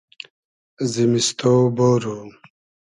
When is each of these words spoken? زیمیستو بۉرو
زیمیستو 0.91 1.53
بۉرو 1.75 2.19